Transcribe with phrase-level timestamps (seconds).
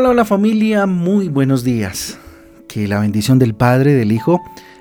[0.00, 2.18] Hola, hola familia, muy buenos días.
[2.66, 4.40] Que la bendición del Padre, del Hijo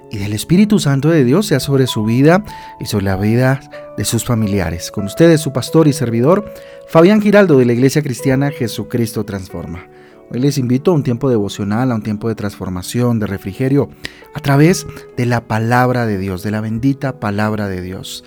[0.09, 2.41] y del Espíritu Santo de Dios sea sobre su vida
[2.79, 3.59] y sobre la vida
[3.97, 4.91] de sus familiares.
[4.91, 6.49] Con ustedes su pastor y servidor,
[6.87, 9.89] Fabián Giraldo de la Iglesia Cristiana Jesucristo Transforma.
[10.31, 13.89] Hoy les invito a un tiempo devocional, a un tiempo de transformación, de refrigerio,
[14.33, 18.23] a través de la palabra de Dios, de la bendita palabra de Dios.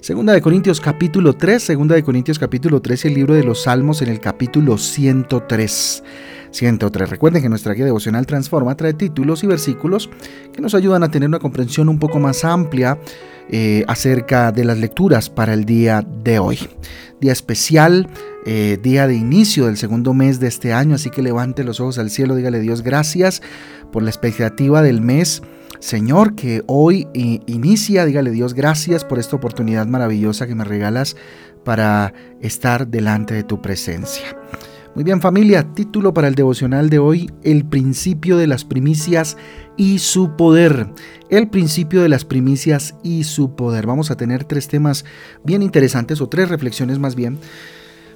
[0.00, 3.64] Segunda de Corintios capítulo 3, Segunda de Corintios capítulo 3 y el libro de los
[3.64, 6.04] Salmos en el capítulo 103.
[6.56, 7.10] 103.
[7.10, 10.10] Recuerden que nuestra guía devocional Transforma trae títulos y versículos
[10.52, 12.98] que nos ayudan a tener una comprensión un poco más amplia
[13.50, 16.58] eh, acerca de las lecturas para el día de hoy.
[17.20, 18.08] Día especial,
[18.44, 21.98] eh, día de inicio del segundo mes de este año, así que levante los ojos
[21.98, 23.42] al cielo, dígale Dios gracias
[23.92, 25.42] por la expectativa del mes
[25.80, 31.16] Señor, que hoy inicia, dígale Dios, gracias por esta oportunidad maravillosa que me regalas
[31.64, 34.36] para estar delante de tu presencia.
[34.96, 39.36] Muy bien familia, título para el devocional de hoy, el principio de las primicias
[39.76, 40.88] y su poder.
[41.28, 43.84] El principio de las primicias y su poder.
[43.84, 45.04] Vamos a tener tres temas
[45.44, 47.38] bien interesantes o tres reflexiones más bien,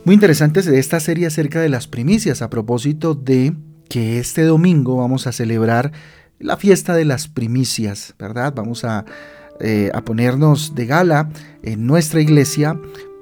[0.06, 3.55] muy interesantes de esta serie acerca de las primicias a propósito de
[3.91, 5.92] que este domingo vamos a celebrar
[6.39, 8.55] la fiesta de las primicias, ¿verdad?
[8.56, 9.05] Vamos a,
[9.61, 11.28] eh, a ponernos de gala
[11.62, 12.81] en nuestra iglesia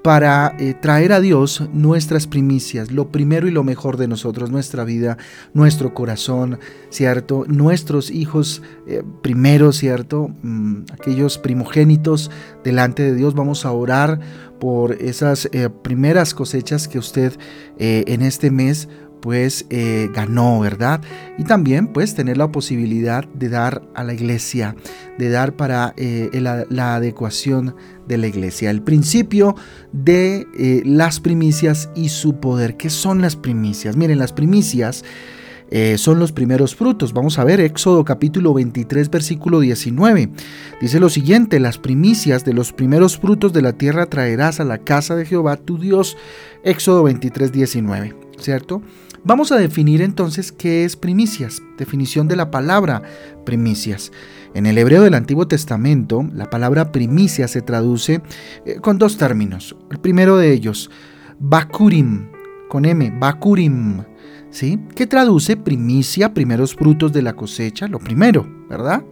[0.08, 4.84] para eh, traer a Dios nuestras primicias, lo primero y lo mejor de nosotros, nuestra
[4.84, 5.18] vida,
[5.52, 7.44] nuestro corazón, ¿cierto?
[7.46, 10.30] Nuestros hijos eh, primero, ¿cierto?
[10.42, 12.30] Mm, aquellos primogénitos
[12.64, 14.18] delante de Dios, vamos a orar
[14.58, 15.46] por esas
[15.82, 17.34] primeras cosechas que usted
[17.78, 18.88] en este mes
[19.20, 21.00] pues eh, ganó, ¿verdad?
[21.38, 24.76] Y también pues tener la posibilidad de dar a la iglesia,
[25.18, 27.74] de dar para eh, la, adecuación
[28.06, 28.70] de la iglesia.
[28.70, 29.56] El principio
[29.92, 32.76] de eh, las primicias y su poder.
[32.76, 33.96] ¿Qué son las primicias?
[33.96, 35.04] Miren, las primicias
[35.96, 37.12] son los primeros frutos.
[37.12, 40.30] Vamos a ver Éxodo capítulo 23 versículo 19.
[40.80, 44.78] Dice lo siguiente, las primicias de los primeros frutos de la tierra traerás a la
[44.78, 46.16] casa de Jehová tu Dios.
[46.64, 48.80] Éxodo 23 19, ¿cierto?
[49.24, 53.02] Vamos a definir entonces qué es primicias, definición de la palabra
[53.44, 54.12] primicias.
[54.54, 58.22] En el hebreo del Antiguo Testamento, la palabra primicia se traduce
[58.64, 59.76] eh, con dos términos.
[59.90, 60.90] El primero de ellos,
[61.38, 62.28] bakurim,
[62.68, 64.02] con M, bakurim,
[64.50, 64.78] ¿sí?
[64.94, 69.02] Que traduce primicia, primeros frutos de la cosecha, lo primero, ¿verdad?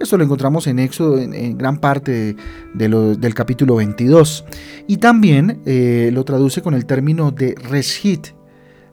[0.00, 2.36] Eso lo encontramos en Éxodo en, gran parte
[2.74, 4.44] del capítulo 22.
[4.88, 8.28] Y también eh, lo traduce con el término de reshit,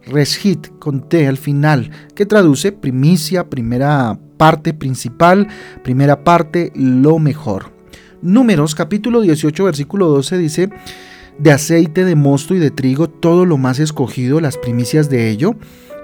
[0.05, 5.47] Reshit con T al final, que traduce primicia, primera parte principal,
[5.83, 7.71] primera parte, lo mejor.
[8.21, 10.69] Números capítulo 18 versículo 12 dice,
[11.37, 15.55] de aceite de mosto y de trigo, todo lo más escogido, las primicias de ello,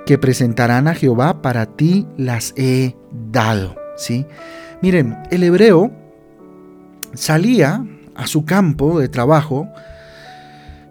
[0.06, 2.96] que presentarán a Jehová, para ti las he
[3.32, 3.76] dado.
[3.98, 4.26] ¿Sí?
[4.82, 5.92] Miren, el hebreo
[7.14, 9.68] salía a su campo de trabajo,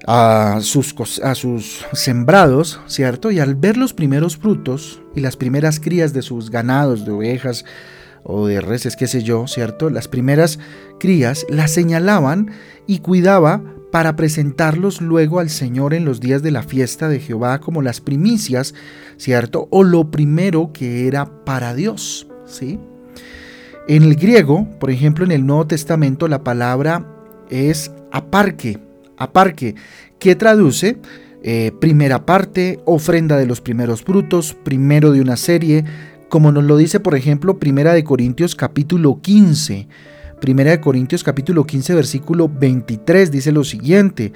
[0.07, 3.31] a sus, a sus sembrados, ¿cierto?
[3.31, 7.65] Y al ver los primeros frutos y las primeras crías de sus ganados, de ovejas
[8.23, 9.91] o de reses, qué sé yo, ¿cierto?
[9.91, 10.59] Las primeras
[11.01, 12.51] crías las señalaban
[12.87, 17.61] y cuidaba para presentarlos luego al Señor en los días de la fiesta de Jehová
[17.61, 18.75] como las primicias,
[19.17, 19.69] ¿cierto?
[19.71, 22.79] O lo primero que era para Dios, ¿sí?
[23.89, 27.07] En el griego, por ejemplo, en el Nuevo Testamento, la palabra
[27.49, 28.79] es aparque,
[29.17, 29.77] aparque,
[30.19, 30.99] que traduce
[31.43, 35.85] eh, primera parte, ofrenda de los primeros frutos, primero de una serie,
[36.29, 39.87] como nos lo dice por ejemplo Primera de Corintios capítulo 15.
[40.41, 44.33] Primera de Corintios capítulo 15 versículo 23 dice lo siguiente,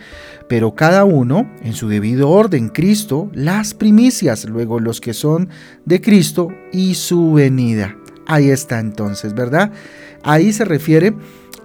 [0.48, 5.48] pero cada uno en su debido orden, Cristo, las primicias, luego los que son
[5.84, 7.97] de Cristo y su venida.
[8.27, 9.72] Ahí está entonces, ¿verdad?
[10.22, 11.12] Ahí se refiere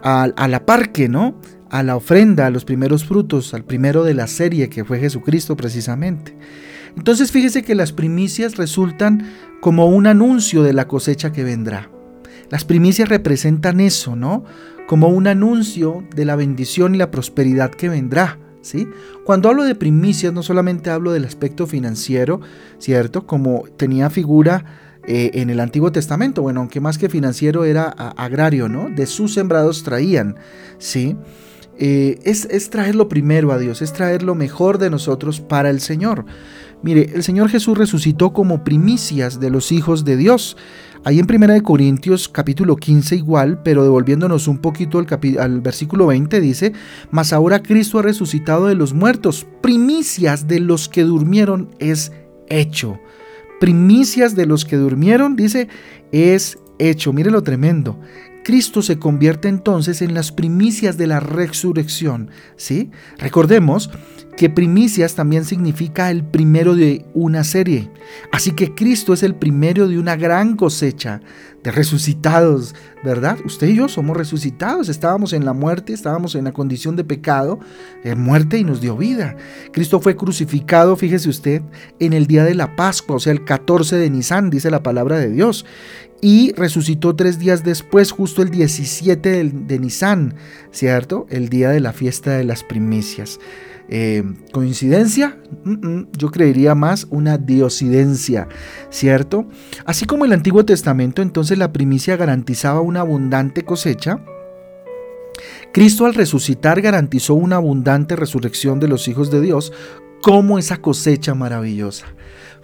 [0.02, 1.40] a, a la parque, ¿no?
[1.78, 5.58] A la ofrenda, a los primeros frutos, al primero de la serie que fue Jesucristo
[5.58, 6.34] precisamente.
[6.96, 9.30] Entonces fíjese que las primicias resultan
[9.60, 11.90] como un anuncio de la cosecha que vendrá.
[12.50, 14.46] Las primicias representan eso, ¿no?
[14.88, 18.40] Como un anuncio de la bendición y la prosperidad que vendrá.
[18.62, 18.88] ¿Sí?
[19.26, 22.42] Cuando hablo de primicias no solamente hablo del aspecto financiero,
[22.80, 23.28] ¿cierto?
[23.28, 24.66] Como tenía figura
[25.06, 28.90] eh, en el Antiguo Testamento, bueno, aunque más que financiero era agrario, ¿no?
[28.90, 30.38] De sus sembrados traían,
[30.80, 31.16] ¿sí?
[31.78, 35.82] Eh, es, traer lo primero a Dios, es traer lo mejor de nosotros para el
[35.82, 36.26] Señor.
[36.82, 40.58] Mire, el Señor Jesús resucitó como primicias de los hijos de Dios.
[41.04, 45.08] Ahí en 1 Corintios capítulo 15 igual, pero devolviéndonos un poquito al,
[45.40, 46.74] al, versículo 20 dice,
[47.12, 52.12] mas ahora Cristo ha resucitado de los muertos, primicias de los que durmieron es
[52.48, 53.00] hecho
[53.60, 55.68] primicias de los que durmieron, dice,
[56.12, 57.14] es hecho.
[57.14, 58.00] Mire lo tremendo.
[58.46, 62.92] Cristo se convierte entonces en las primicias de la resurrección, ¿sí?
[63.18, 63.90] Recordemos
[64.38, 67.90] que primicias también significa el primero de una serie.
[68.32, 71.22] Así que Cristo es el primero de una gran cosecha
[71.72, 73.38] resucitados, ¿verdad?
[73.46, 77.60] Usted y yo somos resucitados, estábamos en la muerte, estábamos en la condición de pecado,
[78.04, 79.36] en eh, muerte y nos dio vida.
[79.72, 81.62] Cristo fue crucificado, fíjese usted,
[82.00, 85.18] en el día de la Pascua, o sea, el 14 de Nisan, dice la palabra
[85.18, 85.66] de Dios.
[86.22, 90.34] Y resucitó tres días después, justo el 17 de, de
[90.72, 91.28] ¿cierto?
[91.30, 93.40] El día de la fiesta de las primicias.
[93.88, 95.38] Eh, ¿Coincidencia?
[96.18, 98.48] yo creería más una diosidencia,
[98.90, 99.48] ¿cierto?
[99.86, 104.24] Así como el Antiguo Testamento, entonces la primicia garantizaba una abundante cosecha.
[105.74, 109.74] Cristo al resucitar garantizó una abundante resurrección de los hijos de Dios
[110.22, 112.08] como esa cosecha maravillosa.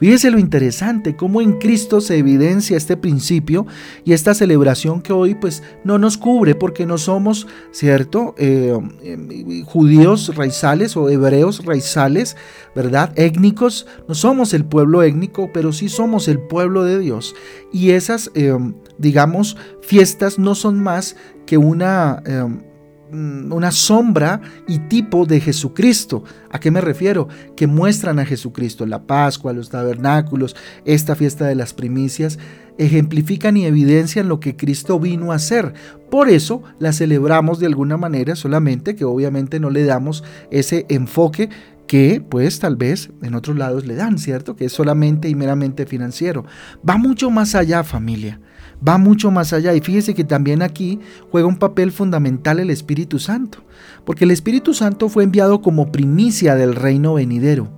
[0.02, 3.68] Fíjese lo interesante, cómo en Cristo se evidencia este principio
[4.04, 8.34] y esta celebración que hoy pues no nos cubre porque no somos, ¿cierto?
[8.40, 12.36] Eh, eh, judíos raizales o hebreos raizales,
[12.76, 13.14] ¿verdad?
[13.16, 17.36] Étnicos, no somos el pueblo étnico, pero sí somos el pueblo de Dios.
[17.72, 18.58] Y esas, eh,
[18.98, 21.16] digamos, fiestas no son más
[21.46, 22.71] que una Mm,
[23.12, 26.24] una sombra y tipo de Jesucristo.
[26.50, 27.28] ¿A qué me refiero?
[27.56, 28.86] Que muestran a Jesucristo.
[28.86, 30.56] La Pascua, los tabernáculos,
[30.86, 32.40] esta fiesta de las primicias,
[32.78, 35.74] ejemplifican y evidencian lo que Cristo vino a hacer.
[36.10, 41.50] Por eso la celebramos de alguna manera, solamente que obviamente no le damos ese enfoque
[41.88, 44.56] que pues tal vez en otros lados le dan, ¿cierto?
[44.56, 46.46] Que es solamente y meramente financiero.
[46.88, 48.40] Va mucho más allá, familia
[48.88, 49.74] va mucho más allá.
[49.74, 51.00] Y fíjese que también aquí
[51.32, 53.60] juega un papel fundamental el Espíritu Santo,
[54.06, 57.70] porque el Espíritu Santo fue enviado como primicia del reino venidero,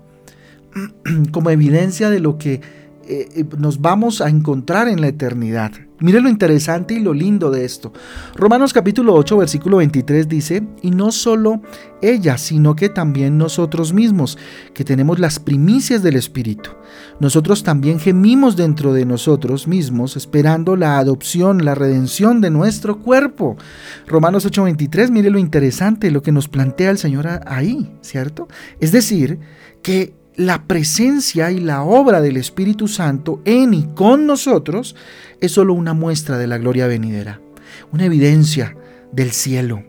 [1.32, 2.62] como evidencia de lo que
[3.08, 5.72] eh, eh, nos vamos a encontrar en la eternidad.
[6.00, 7.94] Mire lo interesante y lo lindo de esto.
[8.36, 11.62] Romanos capítulo 8, versículo 23 dice, y no solo
[12.02, 14.38] ella, sino que también nosotros mismos,
[14.74, 16.72] que tenemos las primicias del Espíritu.
[17.20, 23.56] Nosotros también gemimos dentro de nosotros mismos, esperando la adopción, la redención de nuestro cuerpo.
[24.08, 28.48] Romanos 8, 23, mire lo interesante, lo que nos plantea el Señor ahí, ¿cierto?
[28.80, 29.40] Es decir,
[29.82, 34.96] que la presencia y la obra del Espíritu Santo en y con nosotros
[35.42, 37.40] es solo una muestra de la gloria venidera,
[37.92, 38.76] una evidencia
[39.12, 39.84] del cielo.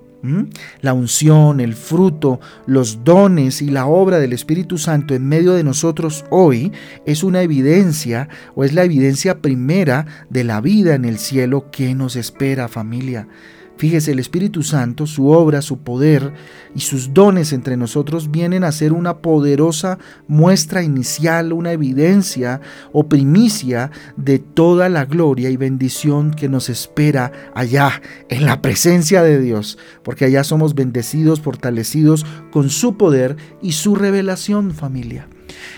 [0.80, 5.64] La unción, el fruto, los dones y la obra del Espíritu Santo en medio de
[5.64, 6.72] nosotros hoy
[7.04, 11.94] es una evidencia o es la evidencia primera de la vida en el cielo que
[11.94, 13.28] nos espera familia.
[13.76, 16.32] Fíjese, el Espíritu Santo, su obra, su poder
[16.76, 19.98] y sus dones entre nosotros vienen a ser una poderosa
[20.28, 22.60] muestra inicial, una evidencia
[22.92, 29.22] o primicia de toda la gloria y bendición que nos espera allá, en la presencia
[29.22, 35.28] de Dios, porque allá somos bendecidos, fortalecidos con su poder y su revelación, familia.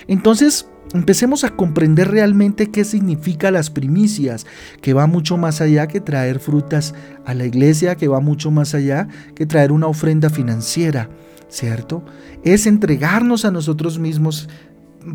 [0.06, 4.46] Entonces, Empecemos a comprender realmente qué significa las primicias,
[4.80, 6.94] que va mucho más allá que traer frutas
[7.24, 11.10] a la iglesia, que va mucho más allá que traer una ofrenda financiera,
[11.48, 12.04] ¿cierto?
[12.44, 14.48] Es entregarnos a nosotros mismos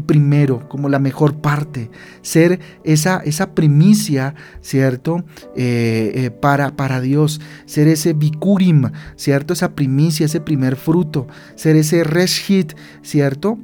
[0.05, 1.89] primero, como la mejor parte,
[2.22, 5.24] ser esa, esa primicia, ¿cierto?
[5.55, 9.53] Eh, eh, para, para Dios, ser ese bikurim, ¿cierto?
[9.53, 13.57] Esa primicia, ese primer fruto, ser ese reshit, ¿cierto?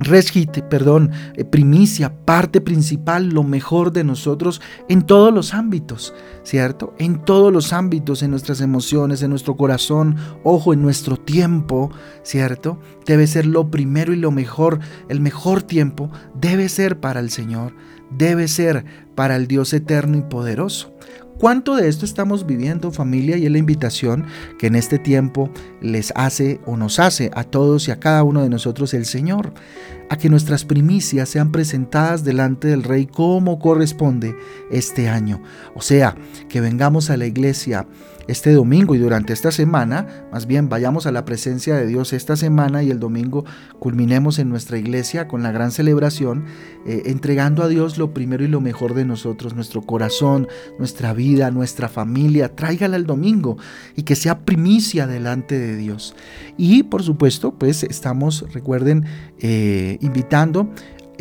[0.00, 6.94] Reshit, perdón, eh, primicia, parte principal, lo mejor de nosotros en todos los ámbitos, ¿cierto?
[6.98, 11.90] En todos los ámbitos, en nuestras emociones, en nuestro corazón, ojo, en nuestro tiempo,
[12.22, 12.80] ¿cierto?
[13.04, 14.80] Debe ser lo primero y lo mejor,
[15.10, 17.74] el mejor tiempo debe ser para el Señor,
[18.10, 18.86] debe ser
[19.20, 20.94] para el Dios eterno y poderoso.
[21.38, 23.36] ¿Cuánto de esto estamos viviendo familia?
[23.36, 24.24] Y es la invitación
[24.58, 25.50] que en este tiempo
[25.82, 29.52] les hace o nos hace a todos y a cada uno de nosotros el Señor,
[30.08, 34.34] a que nuestras primicias sean presentadas delante del Rey como corresponde
[34.70, 35.42] este año.
[35.74, 36.16] O sea,
[36.48, 37.86] que vengamos a la iglesia
[38.30, 42.36] este domingo y durante esta semana, más bien vayamos a la presencia de Dios esta
[42.36, 43.44] semana y el domingo
[43.78, 46.44] culminemos en nuestra iglesia con la gran celebración,
[46.86, 50.48] eh, entregando a Dios lo primero y lo mejor de nosotros, nuestro corazón,
[50.78, 53.58] nuestra vida, nuestra familia, tráigala el domingo
[53.96, 56.14] y que sea primicia delante de Dios.
[56.56, 59.04] Y por supuesto, pues estamos, recuerden,
[59.40, 60.70] eh, invitando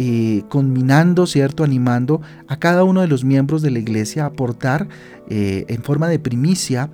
[0.01, 1.65] eh, conminando, ¿cierto?
[1.65, 4.87] Animando a cada uno de los miembros de la iglesia a aportar
[5.27, 6.89] eh, en forma de primicia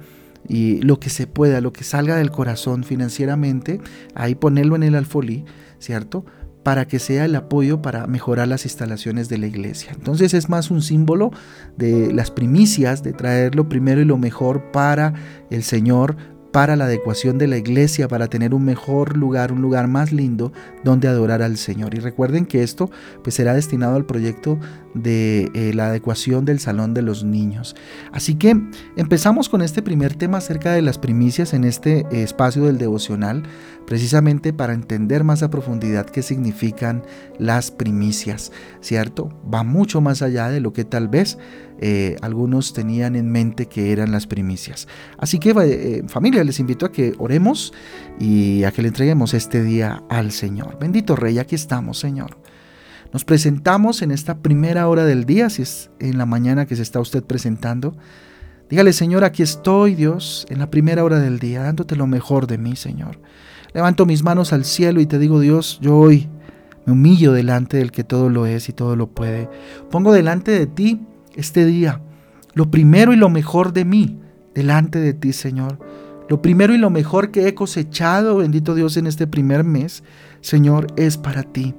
[0.48, 3.80] y lo que se pueda, lo que salga del corazón financieramente,
[4.16, 5.46] ahí ponerlo en el alfolí,
[5.78, 6.26] ¿cierto?
[6.66, 9.92] Para que sea el apoyo para mejorar las instalaciones de la iglesia.
[9.94, 11.30] Entonces es más un símbolo
[11.78, 15.14] de las primicias, de traer lo primero y lo mejor para
[15.52, 16.18] el Señor,
[16.52, 20.54] para la adecuación de la iglesia, para tener un mejor lugar, un lugar más lindo
[20.84, 21.94] donde adorar al Señor.
[21.94, 22.90] Y recuerden que esto
[23.24, 24.58] pues será destinado al proyecto
[24.96, 27.76] de eh, la adecuación del salón de los niños.
[28.12, 28.56] Así que
[28.96, 33.44] empezamos con este primer tema acerca de las primicias en este eh, espacio del devocional,
[33.86, 37.04] precisamente para entender más a profundidad qué significan
[37.38, 39.30] las primicias, ¿cierto?
[39.54, 41.38] Va mucho más allá de lo que tal vez
[41.80, 44.88] eh, algunos tenían en mente que eran las primicias.
[45.18, 47.74] Así que familia, les invito a que oremos
[48.18, 50.80] y a que le entreguemos este día al Señor.
[50.80, 52.38] Bendito Rey, aquí estamos, Señor.
[53.14, 56.82] Nos presentamos en esta primera hora del día, si es en la mañana que se
[56.82, 57.96] está usted presentando.
[58.70, 62.58] Dígale, Señor, aquí estoy, Dios, en la primera hora del día, dándote lo mejor de
[62.58, 63.20] mí, Señor.
[63.74, 66.30] Levanto mis manos al cielo y te digo, Dios, yo hoy
[66.86, 69.50] me humillo delante del que todo lo es y todo lo puede.
[69.92, 71.02] Pongo delante de ti
[71.36, 72.02] este día
[72.56, 74.18] lo primero y lo mejor de mí,
[74.56, 75.78] delante de ti, Señor.
[76.30, 80.04] Lo primero y lo mejor que he cosechado, bendito Dios, en este primer mes,
[80.42, 81.76] Señor, es para ti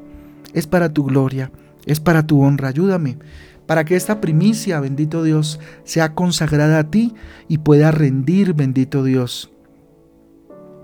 [0.56, 1.52] es para tu gloria,
[1.84, 2.68] es para tu honra.
[2.70, 3.18] Ayúdame
[3.66, 7.14] para que esta primicia, bendito Dios, sea consagrada a ti
[7.48, 9.50] y pueda rendir, bendito Dios,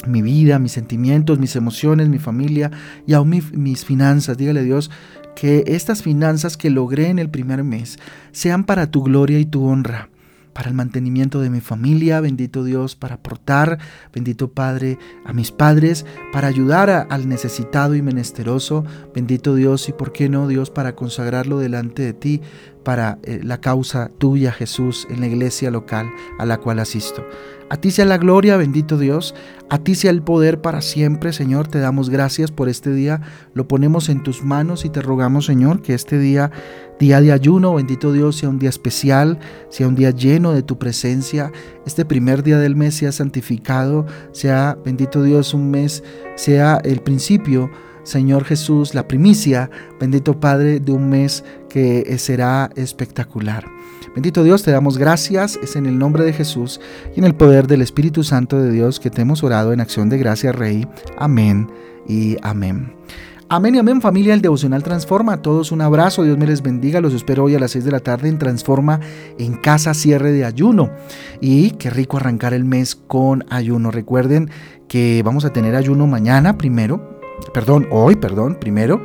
[0.07, 2.71] mi vida, mis sentimientos, mis emociones, mi familia
[3.07, 4.37] y aún mis finanzas.
[4.37, 4.91] Dígale Dios
[5.35, 7.99] que estas finanzas que logré en el primer mes
[8.33, 10.12] sean para tu gloria y tu honra
[10.53, 13.79] para el mantenimiento de mi familia, bendito Dios, para aportar,
[14.13, 20.13] bendito Padre, a mis padres, para ayudar al necesitado y menesteroso, bendito Dios, y por
[20.13, 22.41] qué no, Dios, para consagrarlo delante de ti,
[22.83, 27.25] para eh, la causa tuya, Jesús, en la iglesia local a la cual asisto.
[27.73, 29.35] A ti sea la gloria, bendito Dios.
[29.71, 31.69] A ti sea el poder para siempre, Señor.
[31.69, 33.23] Te damos gracias por este día.
[33.55, 36.51] Lo ponemos en tus manos y te rogamos, Señor, que este día,
[37.01, 39.39] día de ayuno, bendito Dios, sea un día especial,
[39.71, 41.51] sea un día lleno de tu presencia.
[41.87, 46.05] Este primer día del mes sea santificado, sea, bendito Dios, un mes,
[46.37, 47.71] sea el principio
[48.05, 49.71] Señor Jesús, la primicia,
[50.01, 53.64] bendito Padre, de un mes que será espectacular.
[54.14, 56.81] Bendito Dios, te damos gracias, es en el nombre de Jesús
[57.17, 60.11] y en el poder del Espíritu Santo de Dios que te hemos orado en acción
[60.11, 60.87] de gracia, Rey.
[61.17, 61.71] Amén
[62.07, 62.93] y amén.
[63.49, 65.41] Amén y amén familia, el devocional Transforma.
[65.41, 67.00] Todos un abrazo, Dios me les bendiga.
[67.00, 69.00] Los espero hoy a las 6 de la tarde en Transforma
[69.38, 70.91] en casa cierre de ayuno.
[71.41, 73.91] Y qué rico arrancar el mes con ayuno.
[73.91, 74.50] Recuerden
[74.88, 77.19] que vamos a tener ayuno mañana primero,
[77.55, 79.05] perdón, hoy, perdón, primero,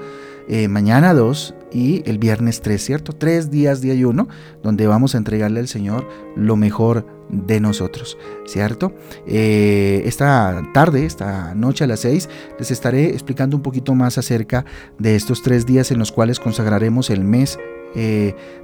[0.50, 3.14] eh, mañana dos y el viernes tres, ¿cierto?
[3.14, 4.28] Tres días de ayuno
[4.64, 8.94] donde vamos a entregarle al Señor lo mejor de nosotros, ¿cierto?
[9.26, 14.66] Eh, esta tarde, esta noche a las seis, les estaré explicando un poquito más acerca
[14.98, 17.60] de estos tres días en los cuales consagraremos el mes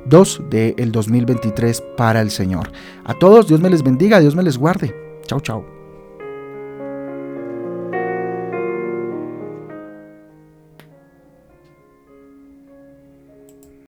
[0.06, 2.72] 2 eh, del 2023 para el Señor.
[3.04, 4.96] A todos, Dios me les bendiga, Dios me les guarde.
[5.26, 5.73] Chao, chao.